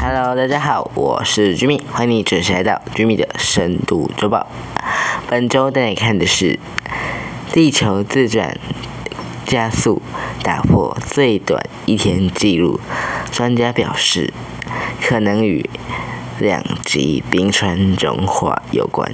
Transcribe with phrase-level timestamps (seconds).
[0.00, 4.46] Hello，大家好，我是居民，欢迎你准时来到居民的深度周报。
[5.28, 6.56] 本周带你看的是
[7.52, 8.56] 地球自转
[9.44, 10.00] 加速
[10.44, 12.78] 打破最短一天记录，
[13.32, 14.32] 专家表示
[15.02, 15.68] 可能与
[16.38, 19.12] 两极冰川融化有关。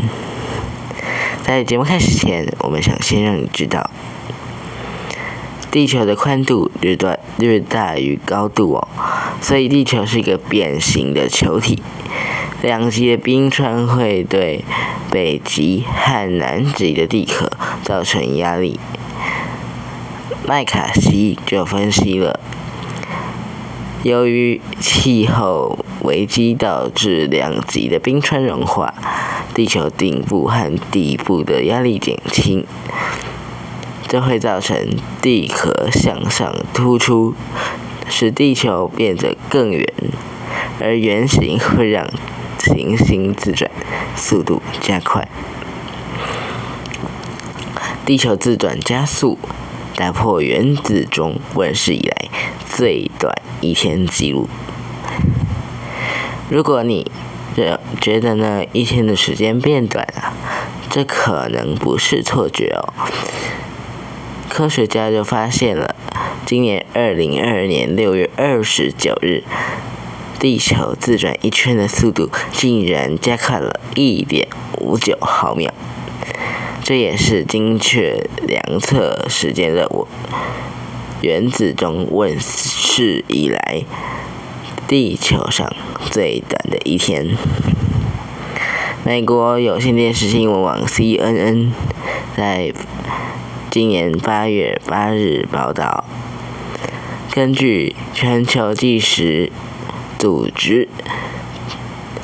[1.43, 3.91] 在节目开始前，我们想先让你知道。
[5.75, 8.87] 地球的宽度略大略大于高度哦，
[9.41, 11.83] 所以地球是一个扁形的球体。
[12.63, 14.65] 两极的冰川会对
[15.11, 17.51] 北极和南极的地壳
[17.83, 18.79] 造成压力。
[20.47, 22.39] 麦卡锡就分析了，
[24.05, 28.95] 由于气候危机导致两极的冰川融化，
[29.53, 32.65] 地球顶部和底部的压力减轻。
[34.15, 37.35] 这会造成地壳向上突出，
[38.09, 39.93] 使地球变得更圆，
[40.81, 42.09] 而圆形会让
[42.61, 43.69] 行星自转
[44.15, 45.27] 速度加快。
[48.07, 49.37] 地球自转加速，
[49.97, 52.29] 打破原子钟问世以来
[52.65, 54.49] 最短一天记录。
[56.49, 57.11] 如果你
[57.57, 60.33] 觉觉得呢一天的时间变短了，
[60.89, 62.95] 这可能不是错觉哦。
[64.55, 65.97] 科学家就发现了，
[66.47, 69.43] 今年二零二二年六月二十九日，
[70.39, 74.47] 地球自转一圈的速度竟然加快了一点
[74.79, 75.73] 五九毫秒，
[76.85, 80.07] 这也是精确量测时间的我
[81.21, 83.83] 原子钟问世以来，
[84.87, 85.75] 地球上
[86.13, 87.37] 最短的一天。
[89.03, 91.73] 美国有线电视新闻网 CNN
[92.37, 92.73] 在。
[93.75, 96.05] 今年八月八日报道，
[97.33, 99.51] 根据全球计时
[100.17, 100.89] 组织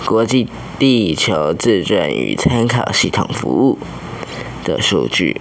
[0.06, 0.46] 国际
[0.78, 3.80] 地球自转与参考系统服务
[4.62, 5.40] 的数据，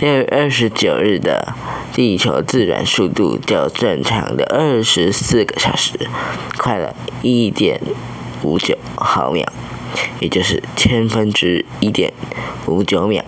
[0.00, 1.54] 六月二十九日的
[1.94, 6.10] 地球自转速度较正常的二十四个小时
[6.58, 7.80] 快了一点
[8.42, 9.50] 五九毫秒，
[10.20, 12.12] 也就是千分之一点
[12.66, 13.24] 五九秒。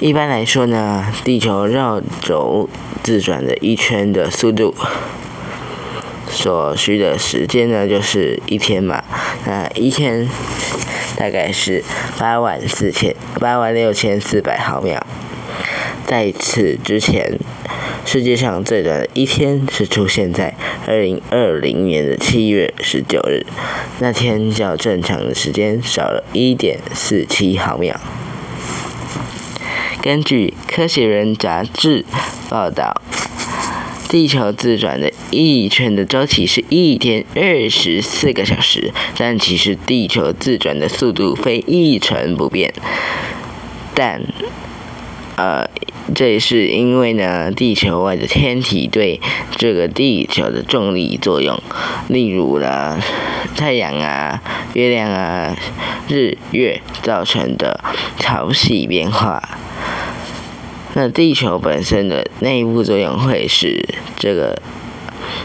[0.00, 2.70] 一般来说呢，地球绕轴
[3.02, 4.74] 自转的一圈的速度，
[6.26, 9.04] 所需的时间呢就是一天嘛。
[9.44, 10.26] 那一天
[11.16, 11.84] 大概是
[12.18, 15.06] 八万四千八万六千四百毫秒。
[16.06, 17.38] 在此之前，
[18.06, 20.56] 世界上最短的一天是出现在
[20.86, 23.44] 二零二零年的七月十九日，
[23.98, 28.00] 那天较正常的时间少了一点四七毫秒。
[30.02, 32.06] 根据《科学人》杂志
[32.48, 33.02] 报道，
[34.08, 42.72] 地球自转的一圈的周期是一天二十四个小时，但其实地球自转的速度非一成不变。
[43.94, 44.22] 但，
[45.36, 45.68] 呃，
[46.14, 49.20] 这也是因为呢，地球外的天体对
[49.58, 51.62] 这个地球的重力作用，
[52.08, 52.98] 例如呢，
[53.54, 54.40] 太阳啊、
[54.72, 55.54] 月亮啊、
[56.08, 57.78] 日月造成的
[58.18, 59.58] 潮汐变化。
[60.94, 63.84] 那地球本身的内部作用会使
[64.16, 64.60] 这个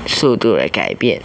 [0.07, 1.21] 速度的改变，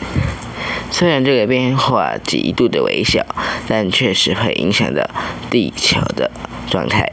[0.91, 3.25] 虽然这个变化极度的微小，
[3.67, 5.09] 但确实会影响到
[5.51, 6.31] 地球的
[6.69, 7.13] 状态。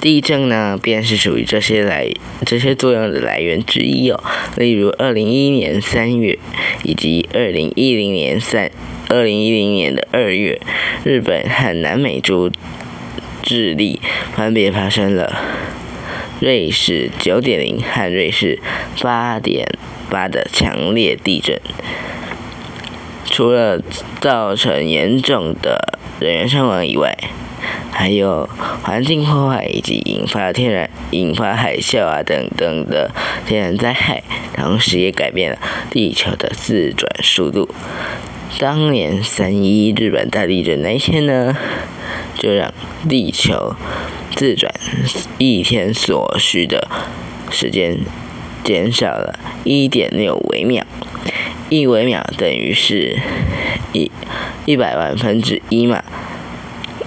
[0.00, 2.10] 地震呢，便是属于这些来
[2.46, 4.18] 这些作用的来源之一哦。
[4.56, 6.38] 例如，二零一一年三月
[6.82, 8.70] 以及二零一零年三
[9.08, 10.58] 二零一零年的二月，
[11.04, 12.50] 日本和南美洲。
[13.50, 14.00] 智利
[14.36, 15.42] 分别发生了
[16.38, 18.60] 瑞士九点零和瑞士
[19.02, 19.68] 八点
[20.08, 21.60] 八的强烈地震，
[23.24, 23.82] 除了
[24.20, 27.12] 造成严重的人员伤亡以外，
[27.90, 28.48] 还有
[28.84, 33.10] 环境破坏以及引发天然引发海啸啊等等的
[33.48, 34.22] 天然灾害，
[34.54, 35.58] 同时也改变了
[35.90, 37.68] 地球的自转速度。
[38.60, 41.56] 当年三一日本大地震那一天呢？
[42.40, 42.72] 就让
[43.06, 43.76] 地球
[44.34, 44.72] 自转
[45.36, 46.88] 一天所需的
[47.50, 47.98] 时间
[48.64, 50.82] 减少了一点六微秒，
[51.68, 53.18] 一微秒等于是
[53.92, 54.10] 一
[54.64, 56.02] 一百万分之一嘛，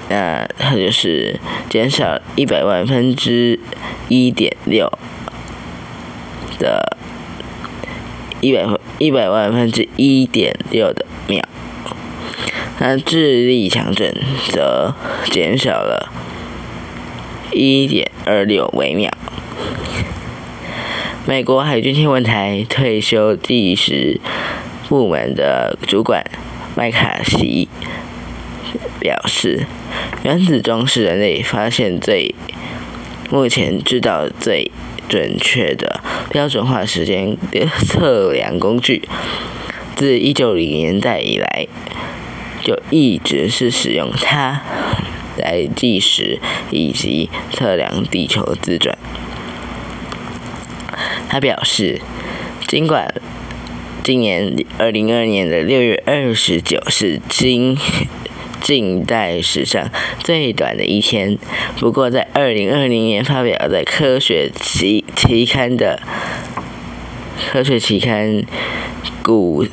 [0.09, 3.59] 那它就是减少一百万分之
[4.09, 4.87] 一点六
[6.59, 6.95] 的，
[8.39, 8.67] 一百
[8.99, 11.43] 一百万分之一点六的秒。
[12.85, 14.13] 那智力强震
[14.49, 14.93] 则
[15.31, 16.11] 减少了
[17.53, 19.09] 一点二六微秒。
[21.25, 24.19] 美国海军天文台退休计时
[24.89, 26.25] 部门的主管
[26.75, 27.69] 麦卡锡
[28.99, 29.65] 表示，
[30.23, 32.35] 原子钟是人类发现最
[33.29, 34.69] 目前知道最
[35.07, 37.37] 准确的标准化时间
[37.87, 39.07] 测量工具。
[39.95, 41.67] 自一九零年代以来，
[42.63, 44.61] 就一直是使用它
[45.37, 46.39] 来计时
[46.71, 48.97] 以及测量地球自转。
[51.27, 51.99] 他表示，
[52.67, 53.13] 尽管
[54.03, 57.77] 今年二零二年的六月二十九是今
[58.61, 59.89] 近代史上
[60.23, 61.37] 最短的一天，
[61.77, 65.99] 不过在二零二零年发表在科学期期刊的
[67.51, 68.43] 科学期刊。
[69.21, 69.65] 古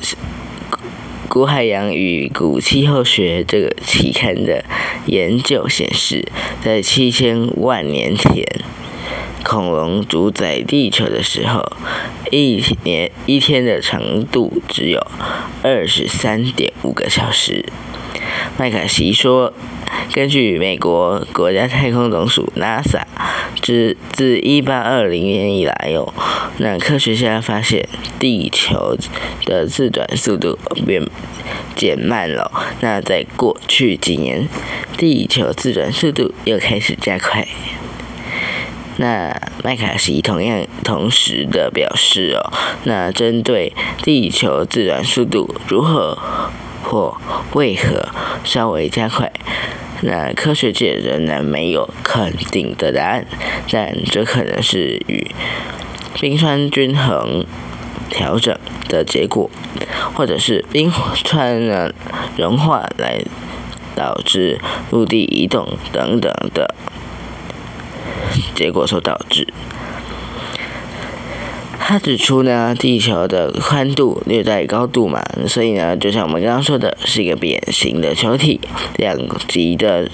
[1.33, 4.65] 古海洋与古气候学这个期刊的
[5.05, 6.27] 研究显示，
[6.61, 8.45] 在七千万年前，
[9.41, 11.65] 恐龙主宰地球的时候，
[12.31, 15.07] 一年一天的长度只有
[15.63, 17.63] 二十三点五个小时。
[18.57, 19.53] 麦卡锡说。
[20.13, 23.01] 根据美国国家太空总署 NASA
[23.61, 26.13] 自自1820年以来哦，
[26.57, 27.87] 那科学家发现
[28.19, 28.97] 地球
[29.45, 31.01] 的自转速度变
[31.75, 32.51] 减慢了。
[32.81, 34.49] 那在过去几年，
[34.97, 37.47] 地球自转速度又开始加快。
[38.97, 42.51] 那麦卡锡同样同时的表示哦，
[42.83, 43.71] 那针对
[44.03, 46.17] 地球自转速度如何
[46.83, 47.15] 或
[47.53, 48.09] 为何
[48.43, 49.31] 稍微加快？
[50.03, 53.25] 那科学界仍然没有肯定的答案，
[53.71, 55.29] 但这可能是与
[56.19, 57.45] 冰川均衡
[58.09, 58.57] 调整
[58.89, 59.49] 的结果，
[60.15, 60.91] 或者是冰
[61.23, 61.93] 川的
[62.35, 63.21] 融化来
[63.95, 66.73] 导致陆地移动等等的
[68.55, 69.47] 结果所导致。
[71.83, 78.61] 他指出呢，地球的宽度略在高度嘛，所以呢，就像我们刚刚说的，是一个扁形的球体，
[78.97, 79.17] 两
[79.49, 80.09] 极的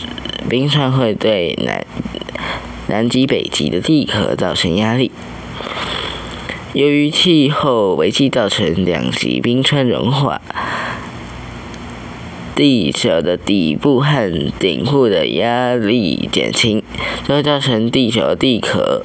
[0.49, 1.85] 冰川会对南
[2.87, 5.11] 南极、北极的地壳造成压力。
[6.73, 10.41] 由于气候危机造成两极冰川融化，
[12.55, 16.81] 地球的底部和顶部的压力减轻，
[17.27, 19.03] 就会造成地球地壳。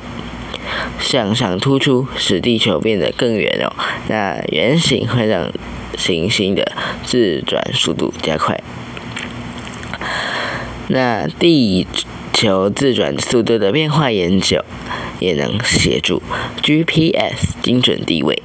[0.98, 3.72] 向上突出，使地球变得更圆哦。
[4.08, 5.52] 那圆形会让
[5.96, 6.72] 行星的
[7.04, 8.60] 自转速度加快。
[10.88, 11.86] 那地
[12.32, 14.64] 球自转速度的变化研究，
[15.20, 16.22] 也能协助
[16.62, 18.42] GPS 精准定位。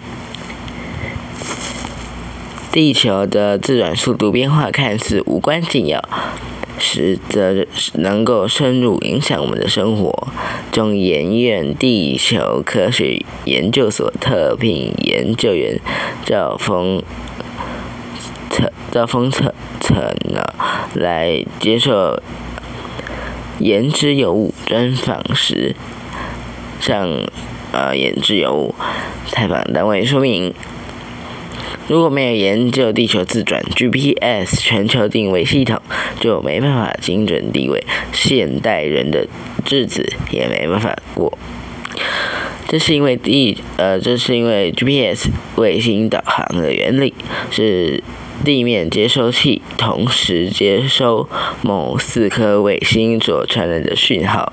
[2.72, 6.04] 地球的自转速度变化看似无关紧要。
[6.88, 10.28] 实则能够深入影响我们的生活。
[10.72, 15.78] 中研院地球科学研究所特聘研究员
[16.26, 17.04] 赵峰
[18.50, 20.42] 测赵峰测测呢，
[20.94, 22.22] 来接受
[23.60, 25.76] 言之有物专访时，
[26.80, 27.10] 向
[27.74, 28.76] 呃言之有物
[29.28, 30.54] 采访单位说明。
[31.88, 35.82] 如果没有研究地球自转 GPS 全球定位系统，
[36.20, 39.26] 就没办法精准定位，现代人的
[39.70, 41.38] 日子也没办法过。
[42.68, 47.14] 这是因为地呃，这是因为 GPS 卫星导航的原理
[47.50, 48.04] 是
[48.44, 51.30] 地面接收器同时接收
[51.62, 54.52] 某四颗卫星所传来的讯号。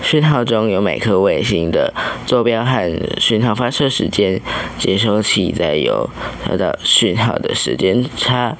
[0.00, 1.92] 讯号中有每颗卫星的
[2.24, 4.40] 坐标和讯号发射时间，
[4.78, 6.08] 接收器再由
[6.48, 8.56] 收到讯号的时间差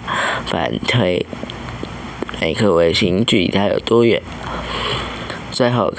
[0.46, 1.24] 反推
[2.40, 4.20] 每颗卫星距离它有多远，
[5.50, 5.94] 最后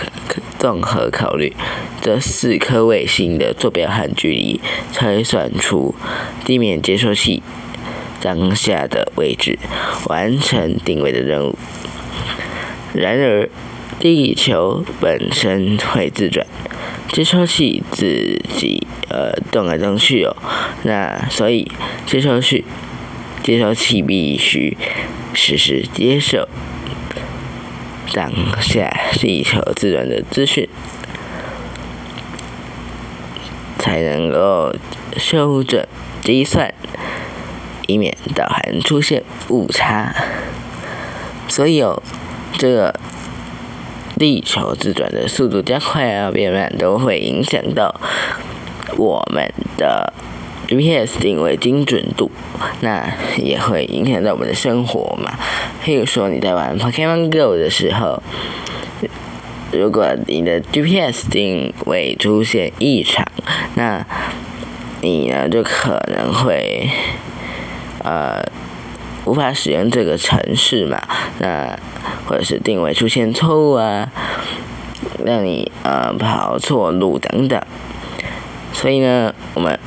[0.60, 1.56] 综合考虑
[2.00, 4.62] 这四颗卫星的坐标和距离，
[4.94, 5.96] 推算出
[6.46, 7.42] 地面接收器
[8.22, 9.58] 当下的位置，
[10.08, 11.58] 完成定位的任务。
[12.94, 13.50] 然而。
[14.00, 16.48] 地球本身会自转，
[17.12, 20.34] 接收器自己呃动来动去哦，
[20.84, 21.70] 那所以
[22.06, 22.64] 接收器
[23.44, 24.78] 接收器必须
[25.34, 26.48] 实时接受
[28.14, 30.70] 当下地球自转的资讯，
[33.78, 34.74] 才能够
[35.18, 35.86] 修正
[36.22, 36.74] 计算，
[37.88, 40.16] 以免导航出现误差。
[41.50, 42.02] 所以哦，
[42.58, 42.98] 这个。
[44.20, 47.96] 地球自转的速度加快啊变慢，都会影响到
[48.98, 50.14] 我们的
[50.68, 52.30] GPS 定位精准度，
[52.82, 55.32] 那也会影响到我们的生活嘛。
[55.84, 58.22] 譬如说你在玩 Pokemon Go 的时候，
[59.72, 63.26] 如果你的 GPS 定位出现异常，
[63.76, 64.06] 那
[65.02, 66.90] 你呢就可能会
[68.04, 68.44] 呃
[69.30, 71.00] 无法使用这个城市嘛，
[71.38, 71.78] 那
[72.26, 74.10] 或者是定位出现错误啊，
[75.24, 77.62] 让你呃跑错路等等。
[78.74, 79.78] 所以呢，我们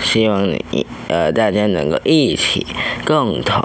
[0.00, 2.66] 希望你呃大家能够一起
[3.04, 3.62] 共同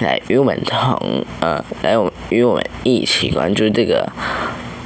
[0.00, 4.12] 来与我们同呃来我与我们一起关注这个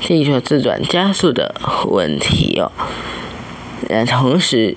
[0.00, 1.52] 地球自转加速的
[1.87, 2.71] 问题哦。
[3.89, 4.77] 那同时，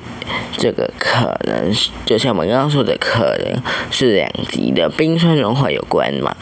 [0.57, 6.35] 这个可能是就像我们刚刚说的，可能是两极的冰川融化有关嘛。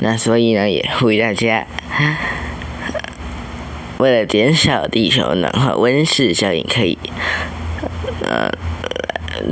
[0.00, 1.66] 那所以呢，也呼吁大家。
[3.98, 6.98] 为了减少地球暖化温室效应，可以
[8.22, 8.50] 呃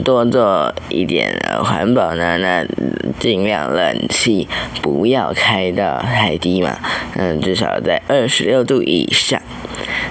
[0.04, 2.37] 多做一点环保呢。
[2.38, 2.66] 那
[3.21, 4.49] 尽量冷气
[4.82, 6.76] 不要开到太低嘛，
[7.14, 9.40] 嗯，至少在二十六度以上。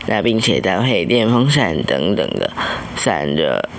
[0.07, 2.51] 那并且搭配电风扇等等的
[2.95, 3.69] 散热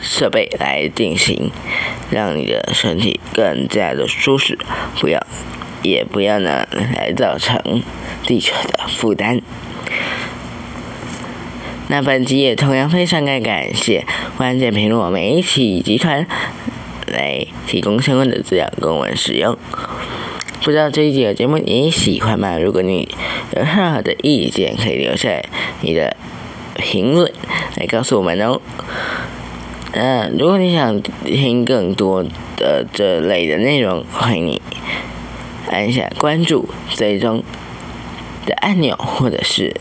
[0.00, 1.50] 设备来进行，
[2.10, 4.58] 让你的身体更加的舒适，
[5.00, 5.26] 不要
[5.82, 7.82] 也不要呢来造成。
[8.24, 9.40] 地球的负担。
[11.86, 14.04] 那本集也同样非常感感谢
[14.36, 16.26] 关键评论媒体集团
[17.06, 19.56] 来提供相关的资料供我们使用。
[20.62, 22.58] 不知道这一集的节目你喜欢吗？
[22.58, 23.08] 如果你
[23.54, 25.40] 有任何的意见，可以留下
[25.80, 26.16] 你的
[26.76, 27.32] 评论
[27.76, 28.60] 来告诉我们哦。
[29.92, 32.24] 嗯，如果你想听更多
[32.56, 34.60] 的这类的内容，欢迎你
[35.70, 37.42] 按下关注，最终。
[38.46, 39.74] 的按钮，或者是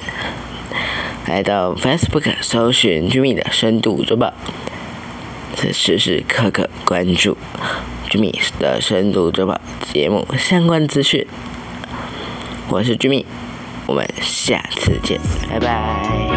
[1.27, 4.33] 来到 Facebook 搜寻 Jimmy 的深度周报，
[5.71, 7.37] 时时刻刻关注
[8.15, 9.59] 剧迷的深度周报
[9.91, 11.27] 节目相关资讯。
[12.69, 13.25] 我是剧迷
[13.85, 15.19] 我们下次见，
[15.49, 16.34] 拜拜。